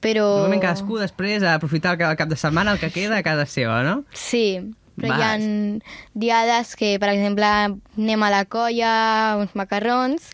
Però... 0.00 0.24
Normalment 0.40 0.62
cadascú 0.64 0.96
després 0.98 1.42
a 1.44 1.54
aprofitar 1.58 1.98
el 2.00 2.16
cap 2.16 2.28
de 2.28 2.36
setmana 2.40 2.72
el 2.72 2.80
que 2.80 2.90
queda 2.90 3.18
a 3.18 3.22
casa 3.22 3.44
seva, 3.44 3.82
no? 3.84 4.04
Sí, 4.16 4.72
però 4.96 5.12
hi 5.12 5.22
ha 5.22 5.34
Vas. 5.36 5.94
diades 6.14 6.74
que, 6.76 6.94
per 7.00 7.10
exemple, 7.12 7.44
anem 7.44 8.22
a 8.24 8.30
la 8.32 8.44
colla, 8.48 9.36
uns 9.40 9.54
macarrons, 9.54 10.32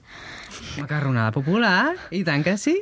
Macarronada 0.78 1.32
popular, 1.32 1.96
i 2.10 2.22
tant 2.24 2.44
que 2.44 2.56
sí. 2.60 2.78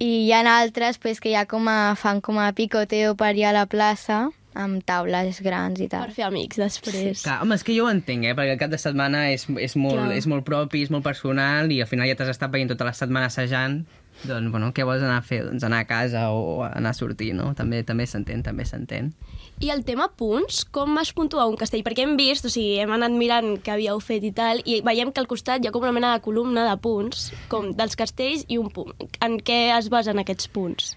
i 0.00 0.26
hi 0.26 0.32
ha 0.32 0.40
altres 0.56 0.96
pues, 0.98 1.20
que 1.20 1.32
ja 1.34 1.44
com 1.46 1.68
a, 1.68 1.94
fan 1.96 2.20
com 2.24 2.38
a 2.40 2.52
picoteo 2.56 3.14
per 3.20 3.34
allà 3.34 3.50
a 3.50 3.56
la 3.60 3.66
plaça, 3.66 4.30
amb 4.54 4.82
taules 4.84 5.40
grans 5.44 5.78
i 5.78 5.86
Per 5.86 5.92
tal. 5.92 6.10
fer 6.14 6.24
amics 6.26 6.58
després. 6.58 7.22
Clar, 7.22 7.40
home, 7.44 7.54
és 7.54 7.62
que 7.64 7.76
jo 7.76 7.86
ho 7.86 7.90
entenc, 7.92 8.24
eh? 8.26 8.34
perquè 8.34 8.56
el 8.56 8.58
cap 8.58 8.70
de 8.72 8.78
setmana 8.78 9.28
és, 9.30 9.46
és, 9.58 9.76
molt, 9.76 10.00
Clar. 10.00 10.12
és 10.16 10.26
molt 10.26 10.44
propi, 10.44 10.82
és 10.82 10.90
molt 10.90 11.04
personal, 11.06 11.70
i 11.70 11.80
al 11.80 11.88
final 11.90 12.08
ja 12.10 12.16
t'has 12.18 12.34
estat 12.34 12.50
veient 12.50 12.70
tota 12.70 12.84
la 12.88 12.92
setmana 12.96 13.30
assajant, 13.30 13.84
doncs, 14.26 14.50
bueno, 14.52 14.72
què 14.76 14.84
vols 14.84 15.00
anar 15.00 15.20
a 15.20 15.24
fer? 15.24 15.44
Doncs 15.46 15.64
anar 15.64 15.84
a 15.84 15.88
casa 15.88 16.26
o 16.34 16.64
anar 16.66 16.90
a 16.90 16.98
sortir, 16.98 17.30
no? 17.32 17.54
També 17.56 17.82
també 17.86 18.04
s'entén, 18.10 18.42
també 18.42 18.66
s'entén. 18.68 19.14
I 19.60 19.70
el 19.70 19.84
tema 19.84 20.08
punts, 20.16 20.64
com 20.72 20.98
es 21.00 21.12
puntua 21.12 21.46
un 21.48 21.56
castell? 21.56 21.84
Perquè 21.84 22.04
hem 22.04 22.16
vist, 22.18 22.44
o 22.44 22.52
sigui, 22.52 22.78
hem 22.80 22.92
anat 22.96 23.12
mirant 23.16 23.58
què 23.64 23.74
havíeu 23.74 24.00
fet 24.00 24.24
i 24.24 24.32
tal, 24.32 24.60
i 24.64 24.80
veiem 24.84 25.12
que 25.12 25.20
al 25.20 25.28
costat 25.30 25.62
hi 25.62 25.68
ha 25.68 25.72
com 25.72 25.84
una 25.84 25.92
mena 25.92 26.14
de 26.16 26.24
columna 26.24 26.66
de 26.68 26.76
punts, 26.80 27.30
com 27.48 27.70
dels 27.76 27.96
castells 27.96 28.44
i 28.48 28.58
un 28.60 28.70
punt. 28.72 28.92
En 29.20 29.38
què 29.40 29.70
es 29.78 29.88
basen 29.92 30.20
aquests 30.20 30.48
punts? 30.52 30.94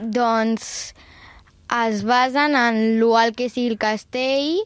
Doncs 0.00 0.94
es 1.86 2.04
basen 2.06 2.56
en 2.58 2.98
l'ual 3.00 3.34
que 3.36 3.48
sigui 3.50 3.74
el 3.74 3.78
castell 3.78 4.62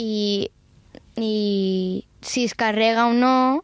i, 0.00 0.48
i 1.16 2.06
si 2.22 2.44
es 2.44 2.54
carrega 2.54 3.06
o 3.10 3.14
no 3.16 3.62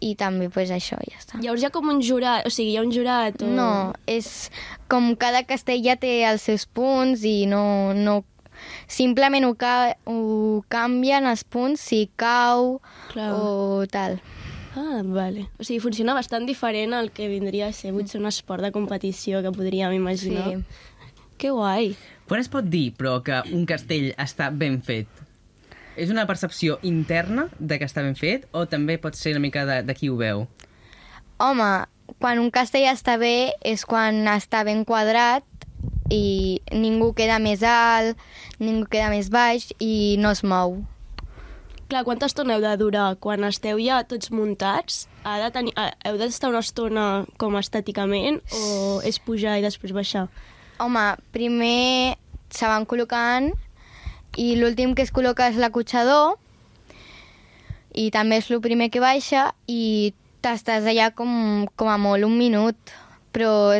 i 0.00 0.14
també 0.14 0.48
pues, 0.52 0.70
això, 0.70 0.98
ja 1.02 1.18
està. 1.18 1.40
Llavors 1.42 1.62
hi 1.62 1.68
ha 1.68 1.74
com 1.74 1.88
un 1.90 2.00
jurat, 2.04 2.46
o 2.46 2.52
sigui, 2.54 2.72
hi 2.74 2.78
ha 2.78 2.84
un 2.86 2.92
jurat 2.94 3.42
o... 3.42 3.50
No, 3.50 3.70
és 4.06 4.48
com 4.90 5.10
cada 5.18 5.42
castell 5.46 5.82
ja 5.84 5.98
té 5.98 6.20
els 6.28 6.46
seus 6.48 6.66
punts 6.66 7.24
i 7.26 7.40
no... 7.50 7.94
no 7.98 8.22
simplement 8.90 9.46
ho, 9.46 9.52
ca 9.54 9.94
ho 10.10 10.64
canvien 10.70 11.28
els 11.30 11.44
punts 11.46 11.82
si 11.90 12.08
cau 12.18 12.80
Clar. 13.12 13.30
o 13.34 13.86
tal. 13.90 14.18
Ah, 14.78 15.02
vale. 15.02 15.48
O 15.58 15.64
sigui, 15.66 15.80
funciona 15.82 16.14
bastant 16.14 16.46
diferent 16.46 16.94
al 16.94 17.10
que 17.10 17.26
vindria 17.26 17.66
a 17.66 17.74
ser 17.74 17.90
potser 17.96 18.20
un 18.20 18.28
esport 18.30 18.62
de 18.62 18.70
competició 18.70 19.42
que 19.42 19.50
podríem 19.50 19.96
imaginar. 19.96 20.52
Sí. 20.52 21.08
Que 21.38 21.50
guai. 21.50 21.96
Quan 22.30 22.42
es 22.42 22.50
pot 22.52 22.66
dir, 22.70 22.92
però, 22.94 23.18
que 23.26 23.40
un 23.54 23.64
castell 23.66 24.12
està 24.14 24.52
ben 24.54 24.78
fet? 24.86 25.10
És 25.98 26.12
una 26.14 26.28
percepció 26.30 26.78
interna 26.86 27.48
de 27.58 27.78
que 27.80 27.88
està 27.90 28.04
ben 28.06 28.14
fet 28.14 28.46
o 28.54 28.66
també 28.70 29.00
pot 29.02 29.18
ser 29.18 29.34
una 29.34 29.42
mica 29.42 29.64
de, 29.66 29.80
de 29.82 29.96
qui 29.98 30.12
ho 30.12 30.18
veu? 30.20 30.46
Home, 31.42 31.70
quan 32.22 32.38
un 32.38 32.52
castell 32.54 32.86
està 32.92 33.16
bé 33.18 33.50
és 33.66 33.82
quan 33.86 34.22
està 34.30 34.62
ben 34.68 34.84
quadrat 34.86 35.46
i 36.14 36.60
ningú 36.70 37.10
queda 37.18 37.40
més 37.42 37.64
alt, 37.66 38.14
ningú 38.62 38.86
queda 38.86 39.10
més 39.10 39.32
baix 39.34 39.72
i 39.82 40.14
no 40.22 40.30
es 40.36 40.44
mou. 40.46 40.78
Clar, 41.88 42.04
quanta 42.04 42.26
estona 42.28 42.56
heu 42.58 42.60
de 42.60 42.74
durar? 42.76 43.14
Quan 43.16 43.44
esteu 43.48 43.78
ja 43.80 44.02
tots 44.04 44.28
muntats, 44.34 45.06
ha 45.24 45.38
de 45.40 45.48
tenir, 45.54 45.72
ha- 45.76 45.94
heu 46.04 46.18
d'estar 46.20 46.50
una 46.52 46.60
estona 46.60 47.04
com 47.40 47.56
estàticament 47.56 48.42
o 48.52 49.00
és 49.08 49.16
pujar 49.24 49.56
i 49.58 49.64
després 49.64 49.94
baixar? 49.96 50.26
Home, 50.78 51.06
primer 51.32 52.18
se 52.52 52.68
van 52.68 52.84
col·locant 52.86 53.48
i 54.36 54.54
l'últim 54.60 54.92
que 54.94 55.02
es 55.02 55.12
col·loca 55.12 55.48
és 55.48 55.56
l'acotxador 55.56 56.36
i 57.96 58.10
també 58.12 58.36
és 58.42 58.50
el 58.52 58.60
primer 58.60 58.90
que 58.92 59.00
baixa 59.00 59.54
i 59.66 60.12
t'estàs 60.44 60.84
allà 60.86 61.08
com, 61.16 61.66
com 61.74 61.88
a 61.88 61.96
molt 61.98 62.24
un 62.28 62.36
minut 62.38 62.76
però 63.32 63.72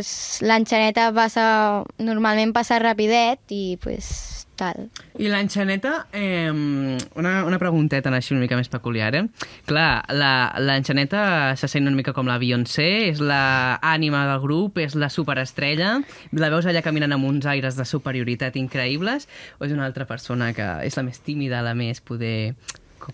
l'enxaneta 0.45 1.12
passa, 1.12 1.85
normalment 1.99 2.53
passa 2.57 2.79
rapidet 2.81 3.41
i 3.53 3.77
pues, 3.81 4.38
tal. 4.59 4.88
I 5.23 5.29
l'enxaneta, 5.31 6.09
eh, 6.12 6.50
una, 6.50 7.33
una 7.47 7.59
pregunteta 7.62 8.11
així 8.12 8.35
una 8.35 8.43
mica 8.43 8.59
més 8.59 8.69
peculiar, 8.69 9.12
eh? 9.15 9.23
Clar, 9.71 10.03
la- 10.12 10.53
l'enxaneta 10.59 11.55
se 11.57 11.69
sent 11.71 11.87
una 11.87 11.97
mica 11.97 12.12
com 12.17 12.27
la 12.27 12.38
Beyoncé, 12.43 13.09
és 13.12 13.21
la 13.23 13.79
ànima 13.81 14.25
del 14.33 14.41
grup, 14.43 14.79
és 14.83 14.97
la 14.99 15.09
superestrella, 15.15 16.00
la 16.33 16.50
veus 16.50 16.67
allà 16.67 16.83
caminant 16.83 17.15
amb 17.15 17.25
uns 17.31 17.47
aires 17.47 17.79
de 17.79 17.87
superioritat 17.88 18.57
increïbles, 18.59 19.29
o 19.61 19.65
és 19.65 19.73
una 19.73 19.87
altra 19.87 20.05
persona 20.11 20.53
que 20.53 20.67
és 20.87 20.99
la 20.99 21.07
més 21.07 21.21
tímida, 21.23 21.62
la 21.62 21.75
més 21.79 22.00
poder... 22.03 22.55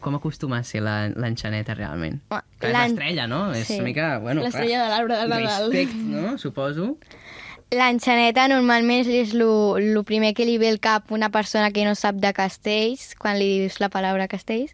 Com, 0.00 0.16
acostuma 0.16 0.56
a 0.58 0.64
ser 0.66 0.80
la- 0.82 1.10
l'enxaneta 1.12 1.74
realment? 1.76 2.16
És 2.58 2.72
l'estrella, 2.72 3.28
no? 3.30 3.52
És 3.54 3.68
Sí. 3.68 3.74
una 3.76 3.84
mica... 3.84 4.18
Bueno, 4.18 4.40
L'estrella 4.42 4.82
de 4.84 4.88
l'arbre 4.90 5.18
de 5.20 5.28
Nadal. 5.28 5.68
Respect, 5.70 5.94
no? 5.94 6.38
Suposo. 6.38 6.96
L'enxaneta 7.72 8.46
normalment 8.48 9.08
és 9.08 9.32
el 9.34 10.02
primer 10.06 10.34
que 10.34 10.44
li 10.46 10.58
ve 10.58 10.68
al 10.68 10.80
cap 10.80 11.10
una 11.12 11.30
persona 11.30 11.70
que 11.72 11.84
no 11.84 11.94
sap 11.94 12.20
de 12.22 12.32
castells, 12.36 13.14
quan 13.18 13.38
li 13.40 13.48
dius 13.60 13.80
la 13.80 13.88
paraula 13.88 14.28
castells. 14.28 14.72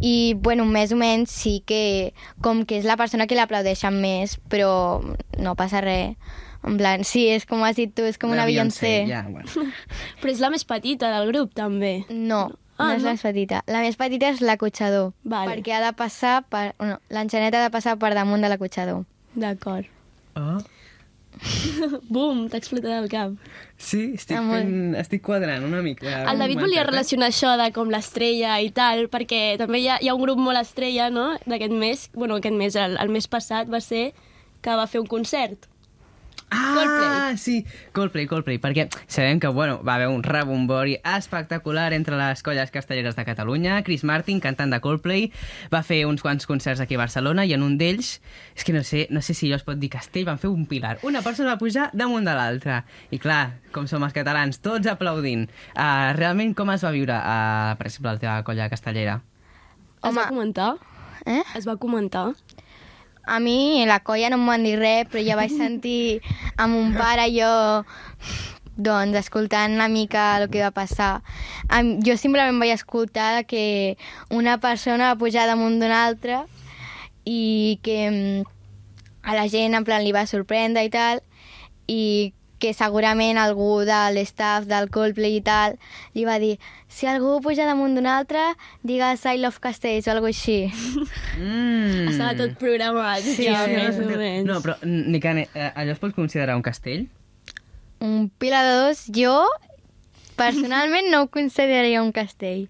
I, 0.00 0.34
bueno, 0.38 0.64
més 0.64 0.92
o 0.92 0.96
menys 0.96 1.30
sí 1.30 1.60
que, 1.66 2.12
com 2.42 2.64
que 2.64 2.78
és 2.80 2.86
la 2.88 2.96
persona 2.96 3.26
que 3.26 3.36
l'aplaudeixen 3.36 3.98
més, 4.00 4.38
però 4.50 5.02
no 5.38 5.54
passa 5.58 5.82
res. 5.84 6.16
En 6.62 6.76
plan, 6.78 7.02
sí, 7.02 7.26
és 7.28 7.44
com 7.46 7.64
has 7.66 7.74
dit 7.76 7.90
tu, 7.90 8.04
és 8.06 8.18
com 8.22 8.30
La 8.30 8.36
una 8.36 8.46
Beyoncé. 8.46 9.02
Ja, 9.10 9.24
bueno. 9.26 9.50
Però 10.22 10.30
és 10.30 10.38
la 10.38 10.48
més 10.52 10.62
petita 10.62 11.08
del 11.10 11.26
grup, 11.32 11.50
també. 11.58 12.04
No, 12.08 12.52
Ah, 12.78 12.86
no 12.86 12.92
és 12.94 13.02
no? 13.02 13.08
la 13.10 13.12
més 13.16 13.22
petita. 13.22 13.58
La 13.66 13.80
més 13.84 13.98
petita 13.98 14.30
és 14.32 14.40
l'acotxador, 14.40 15.12
Vale. 15.28 15.50
perquè 15.50 15.74
ha 15.76 15.80
de 15.84 15.90
passar 15.94 16.42
per... 16.50 16.72
No, 16.80 16.96
l'enxaneta 17.10 17.60
ha 17.60 17.66
de 17.66 17.70
passar 17.74 17.96
per 18.00 18.12
damunt 18.16 18.42
de 18.42 18.48
l'acotxador. 18.48 19.02
D'acord. 19.34 19.86
Oh. 20.38 20.56
Bum, 22.12 22.44
t'ha 22.50 22.58
explotat 22.60 22.92
el 23.02 23.08
cap. 23.10 23.32
Sí, 23.76 24.12
estic, 24.14 24.36
Ah, 24.38 24.44
fent, 24.46 24.94
estic 25.00 25.22
quadrant 25.26 25.64
una 25.66 25.80
mica. 25.82 26.22
El 26.30 26.38
David 26.38 26.60
volia 26.60 26.84
relacionar 26.86 27.30
això 27.32 27.56
de 27.58 27.70
com 27.74 27.90
l'estrella 27.90 28.60
i 28.62 28.70
tal, 28.70 29.08
perquè 29.10 29.56
també 29.58 29.80
hi 29.82 29.88
ha, 29.88 29.98
hi 30.00 30.08
ha 30.10 30.14
un 30.14 30.22
grup 30.22 30.38
molt 30.38 30.60
estrella, 30.60 31.10
no?, 31.10 31.32
d'aquest 31.46 31.72
mes, 31.74 32.06
bueno, 32.14 32.38
aquest 32.38 32.54
mes, 32.54 32.76
el, 32.76 32.96
el 33.02 33.10
mes 33.10 33.26
passat 33.26 33.70
va 33.72 33.80
ser 33.82 34.12
que 34.62 34.76
va 34.78 34.86
fer 34.86 35.00
un 35.02 35.08
concert. 35.10 35.66
Ah, 36.52 36.72
Coldplay. 36.76 37.38
sí, 37.38 37.66
Coldplay, 37.96 38.26
Coldplay, 38.28 38.58
perquè 38.60 38.84
sabem 39.06 39.40
que, 39.40 39.48
bueno, 39.48 39.80
va 39.82 39.94
haver 39.94 40.08
un 40.12 40.22
rebombori 40.22 40.98
espectacular 41.02 41.92
entre 41.96 42.18
les 42.20 42.42
colles 42.42 42.70
castelleres 42.70 43.16
de 43.16 43.24
Catalunya. 43.24 43.82
Chris 43.82 44.04
Martin, 44.04 44.40
cantant 44.40 44.70
de 44.72 44.80
Coldplay, 44.84 45.30
va 45.72 45.82
fer 45.82 46.02
uns 46.06 46.20
quants 46.22 46.46
concerts 46.46 46.80
aquí 46.84 46.94
a 46.98 47.02
Barcelona 47.02 47.46
i 47.48 47.54
en 47.56 47.62
un 47.64 47.78
d'ells, 47.80 48.20
és 48.54 48.64
que 48.68 48.74
no 48.76 48.82
sé, 48.84 49.06
no 49.10 49.22
sé 49.24 49.32
si 49.34 49.48
jo 49.48 49.56
es 49.56 49.64
pot 49.64 49.80
dir 49.80 49.88
castell, 49.92 50.26
van 50.28 50.38
fer 50.38 50.50
un 50.52 50.66
pilar. 50.68 50.98
Una 51.08 51.22
persona 51.24 51.54
va 51.54 51.58
pujar 51.60 51.88
damunt 51.96 52.28
de 52.28 52.36
l'altra. 52.36 52.82
I 53.10 53.18
clar, 53.22 53.58
com 53.72 53.88
som 53.88 54.04
els 54.04 54.12
catalans, 54.12 54.60
tots 54.60 54.86
aplaudint. 54.92 55.48
Uh, 55.72 56.12
realment, 56.18 56.52
com 56.54 56.70
es 56.74 56.84
va 56.84 56.92
viure, 56.92 57.16
uh, 57.16 57.72
per 57.80 57.88
exemple, 57.88 58.12
la 58.12 58.20
teva 58.20 58.38
colla 58.44 58.68
castellera? 58.68 59.20
Es 60.02 60.10
Home. 60.10 60.20
va 60.20 60.28
comentar? 60.28 60.72
Eh? 61.24 61.40
Es 61.56 61.66
va 61.68 61.76
comentar? 61.78 62.32
A 63.24 63.38
mi 63.40 63.84
la 63.86 64.00
colla 64.00 64.30
no 64.30 64.38
em 64.40 64.46
van 64.46 64.64
dir 64.66 64.78
res, 64.80 65.06
però 65.10 65.22
ja 65.22 65.38
vaig 65.38 65.52
sentir 65.54 66.20
a 66.56 66.66
mon 66.66 66.94
pare 66.96 67.28
jo 67.30 67.50
doncs, 68.76 69.16
escoltant 69.18 69.74
una 69.76 69.88
mica 69.88 70.38
el 70.40 70.48
que 70.50 70.62
va 70.62 70.72
passar. 70.74 71.22
Jo 72.06 72.16
simplement 72.16 72.58
vaig 72.58 72.74
escoltar 72.74 73.44
que 73.46 73.96
una 74.30 74.58
persona 74.58 75.12
va 75.12 75.20
pujar 75.20 75.46
damunt 75.46 75.78
d'una 75.80 76.04
altra 76.06 76.44
i 77.24 77.78
que 77.82 77.98
mm, 78.10 78.42
a 79.22 79.34
la 79.38 79.46
gent 79.48 79.76
en 79.78 79.84
plan 79.84 80.02
li 80.02 80.12
va 80.12 80.26
sorprendre 80.26 80.82
i 80.82 80.90
tal 80.90 81.22
i 81.86 82.32
que 82.62 82.70
segurament 82.78 83.40
algú 83.42 83.80
de 83.88 83.98
l'staff 84.14 84.68
del 84.70 84.86
Coldplay 84.94 85.40
i 85.40 85.42
tal 85.42 85.74
li 86.14 86.22
va 86.28 86.36
dir 86.38 86.52
si 86.86 87.08
algú 87.10 87.40
puja 87.42 87.66
damunt 87.66 87.96
d'un 87.98 88.06
altre 88.06 88.44
digues 88.86 89.24
I 89.26 89.40
love 89.42 89.58
castells 89.64 90.06
o 90.06 90.12
alguna 90.14 90.30
així. 90.30 90.60
Mm. 91.40 92.06
Estava 92.12 92.36
tot 92.38 92.54
programat, 92.60 93.24
Sí, 93.26 93.48
ja, 93.48 93.64
sí. 93.66 93.74
més 93.74 93.98
o 93.98 94.06
menys. 94.12 94.46
No, 94.46 94.60
però, 94.62 94.76
Nicane, 94.86 95.48
eh, 95.54 95.72
allò 95.74 95.96
es 95.96 96.00
pot 96.02 96.14
considerar 96.14 96.54
un 96.58 96.62
castell? 96.62 97.08
Un 98.02 98.28
pilar 98.38 98.62
de 98.66 98.74
dos, 98.84 99.04
jo 99.14 99.34
personalment 100.42 101.10
no 101.12 101.22
ho 101.24 101.28
consideraria 101.32 102.02
un 102.02 102.12
castell. 102.12 102.68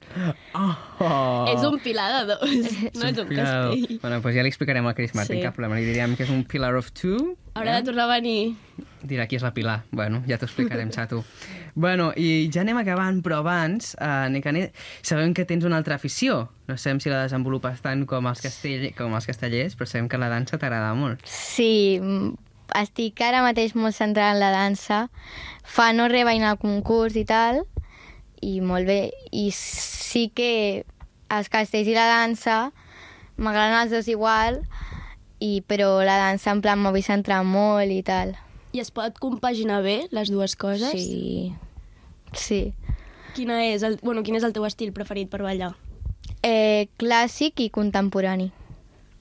Oh. 0.55 1.47
És 1.51 1.63
un 1.67 1.79
pilar 1.83 2.09
de 2.27 2.35
dos, 2.35 2.51
no 2.95 3.07
és 3.09 3.19
un 3.19 3.29
Pilar- 3.29 3.47
castell. 3.47 3.99
Bueno, 4.03 4.21
doncs 4.21 4.37
ja 4.37 4.43
li 4.45 4.53
explicarem 4.53 4.87
al 4.87 4.95
Chris 4.95 5.15
Martin, 5.19 5.39
Sí. 5.39 5.43
cap 5.43 5.57
problema. 5.57 5.77
Li 5.81 5.87
diríem 5.89 6.17
que 6.17 6.25
és 6.25 6.31
un 6.31 6.45
pillar 6.45 6.75
of 6.77 6.93
two. 6.93 7.37
Haurà 7.55 7.79
de 7.81 7.85
tornar 7.91 8.05
a 8.09 8.15
venir. 8.21 8.55
Dirà 9.03 9.27
qui 9.29 9.37
és 9.37 9.43
la 9.43 9.53
Pilar. 9.53 9.83
Bueno, 9.91 10.23
ja 10.29 10.39
t'ho 10.39 10.47
explicarem, 10.47 10.91
xato. 10.95 11.25
Bueno, 11.75 12.13
i 12.17 12.49
ja 12.53 12.61
anem 12.63 12.77
acabant, 12.79 13.21
però 13.25 13.41
abans, 13.43 13.97
uh, 14.01 14.29
Nicane, 14.31 14.71
sabem 15.03 15.35
que 15.35 15.45
tens 15.45 15.65
una 15.65 15.77
altra 15.81 15.97
afició. 15.97 16.51
No 16.69 16.77
sabem 16.79 17.01
si 17.01 17.11
la 17.11 17.23
desenvolupes 17.25 17.81
tant 17.83 18.07
com 18.07 18.27
els, 18.31 18.41
castell, 18.41 18.93
com 18.97 19.13
els 19.15 19.27
castellers, 19.27 19.75
però 19.77 19.87
sabem 19.91 20.09
que 20.09 20.19
la 20.21 20.29
dansa 20.33 20.57
t'agrada 20.59 20.95
molt. 20.95 21.21
Sí, 21.27 22.01
estic 22.79 23.21
ara 23.25 23.43
mateix 23.45 23.75
molt 23.75 23.97
centrada 23.97 24.35
en 24.35 24.41
la 24.41 24.53
dansa. 24.55 25.07
Fa 25.65 25.93
no 25.93 26.09
res 26.11 26.27
vaig 26.29 26.41
anar 26.41 26.55
al 26.55 26.63
concurs 26.63 27.17
i 27.17 27.25
tal, 27.29 27.63
i 28.43 28.61
molt 28.61 28.89
bé. 28.89 29.13
I 29.31 29.51
sí 29.57 30.29
que 30.35 30.85
els 31.33 31.49
castells 31.53 31.89
i 31.89 31.97
la 31.97 32.09
dansa 32.11 32.73
m'agraden 33.37 33.79
els 33.81 33.93
dos 33.95 34.09
igual, 34.13 34.61
i, 35.43 35.63
però 35.67 36.03
la 36.07 36.19
dansa 36.21 36.53
en 36.55 36.63
plan 36.63 36.79
m'ho 36.79 36.93
vull 36.95 37.05
centrar 37.05 37.43
molt 37.47 37.91
i 37.91 38.03
tal. 38.07 38.37
I 38.73 38.81
es 38.81 38.93
pot 38.95 39.19
compaginar 39.21 39.83
bé 39.85 40.07
les 40.15 40.31
dues 40.33 40.57
coses? 40.57 40.93
Sí. 40.93 41.53
Sí. 42.33 42.63
Quina 43.37 43.59
és 43.67 43.83
el, 43.85 43.99
bueno, 44.03 44.23
quin 44.23 44.37
és 44.39 44.45
el 44.45 44.55
teu 44.57 44.65
estil 44.69 44.93
preferit 44.97 45.31
per 45.33 45.43
ballar? 45.45 45.73
Eh, 46.45 46.89
clàssic 47.01 47.61
i 47.65 47.71
contemporani. 47.73 48.51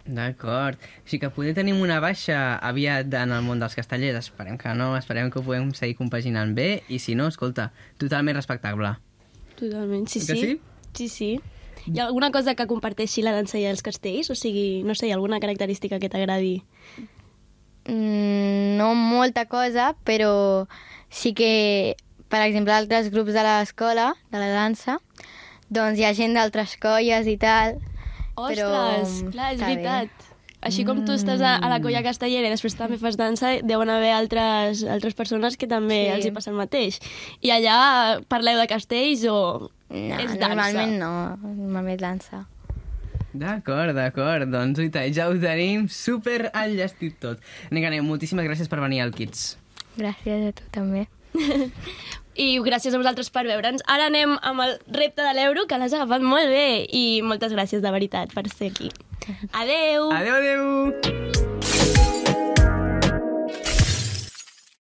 D'acord. 0.05 0.79
O 1.03 1.08
sigui 1.08 1.22
que 1.22 1.29
poder 1.34 1.53
tenim 1.53 1.79
una 1.81 2.00
baixa 2.01 2.58
aviat 2.58 3.13
en 3.22 3.31
el 3.36 3.46
món 3.46 3.62
dels 3.62 3.75
castellers. 3.77 4.17
Esperem 4.31 4.58
que 4.58 4.74
no, 4.74 4.96
esperem 4.98 5.29
que 5.29 5.39
ho 5.39 5.46
puguem 5.46 5.72
seguir 5.77 5.96
compaginant 6.00 6.55
bé, 6.58 6.84
i 6.89 7.00
si 7.00 7.15
no, 7.15 7.27
escolta, 7.29 7.70
totalment 8.01 8.38
respectable. 8.39 8.96
Totalment, 9.60 10.08
sí, 10.10 10.20
Que 10.20 10.25
sí. 10.25 10.41
sí? 10.41 10.62
Sí, 10.93 11.08
sí. 11.08 11.31
Hi 11.86 12.00
ha 12.00 12.05
alguna 12.05 12.29
cosa 12.31 12.53
que 12.53 12.67
comparteixi 12.70 13.24
la 13.25 13.31
dansa 13.34 13.58
i 13.58 13.65
els 13.65 13.81
castells? 13.81 14.29
O 14.29 14.36
sigui, 14.36 14.84
no 14.86 14.93
sé, 14.96 15.12
alguna 15.13 15.39
característica 15.39 16.00
que 16.00 16.10
t'agradi? 16.10 16.63
Mm, 17.86 18.77
no 18.77 18.93
molta 18.96 19.46
cosa, 19.46 19.96
però 20.05 20.67
sí 21.10 21.34
que, 21.34 21.96
per 22.29 22.41
exemple, 22.46 22.74
altres 22.74 23.10
grups 23.10 23.34
de 23.34 23.41
l'escola, 23.46 24.13
de 24.31 24.38
la 24.41 24.50
dansa, 24.53 25.00
doncs 25.70 25.98
hi 26.00 26.05
ha 26.05 26.13
gent 26.13 26.38
d'altres 26.38 26.77
colles 26.77 27.27
i 27.27 27.38
tal. 27.41 27.79
Ostres, 28.41 28.60
però 28.60 29.31
clar, 29.31 29.51
és 29.53 29.60
està 29.62 29.67
bé. 29.67 29.75
veritat. 29.75 30.27
Així 30.62 30.83
com 30.86 31.00
tu 31.07 31.12
estàs 31.15 31.41
a, 31.41 31.55
a 31.57 31.69
la 31.71 31.79
colla 31.81 32.03
castellera 32.05 32.45
i 32.45 32.51
després 32.53 32.75
també 32.77 33.00
fas 33.01 33.15
dansa, 33.17 33.55
deuen 33.65 33.89
haver 33.89 34.12
altres, 34.13 34.83
altres 34.86 35.15
persones 35.17 35.57
que 35.57 35.65
també 35.65 36.03
Sí. 36.05 36.12
els 36.13 36.25
hi 36.27 36.31
passa 36.36 36.51
el 36.51 36.57
mateix. 36.60 37.00
I 37.41 37.50
allà 37.55 38.21
parleu 38.29 38.60
de 38.62 38.67
castells 38.69 39.25
o 39.25 39.71
No, 39.89 40.19
és 40.21 40.38
dansa? 40.38 40.48
normalment 40.53 40.93
no, 41.01 41.12
normalment 41.41 42.00
dansa. 42.00 42.43
D'acord, 43.33 43.95
d'acord. 43.95 44.50
Doncs, 44.51 44.77
uita, 44.83 45.05
ja 45.10 45.29
ho 45.31 45.36
tenim 45.39 45.88
super 45.89 46.51
enllestit 46.53 47.17
tot. 47.24 47.39
Nicane, 47.71 48.01
moltíssimes 48.05 48.45
gràcies 48.45 48.69
per 48.69 48.81
venir 48.83 49.01
al 49.01 49.13
Kids. 49.15 49.57
Gràcies 49.98 50.50
a 50.50 50.51
tu 50.51 50.63
també. 50.71 51.07
I 52.35 52.59
gràcies 52.63 52.95
a 52.95 53.01
vosaltres 53.01 53.31
per 53.33 53.45
veure'ns. 53.47 53.83
Ara 53.91 54.07
anem 54.11 54.37
amb 54.41 54.63
el 54.65 54.77
repte 54.96 55.24
de 55.25 55.33
l'euro, 55.37 55.67
que 55.67 55.79
l'has 55.79 55.94
agafat 55.94 56.24
molt 56.24 56.48
bé. 56.51 56.85
I 56.87 57.22
moltes 57.25 57.53
gràcies, 57.55 57.83
de 57.83 57.91
veritat, 57.91 58.33
per 58.33 58.48
ser 58.50 58.72
aquí. 58.72 58.91
Adeu! 59.51 60.11
Adeu, 60.11 60.35
adeu! 60.39 61.50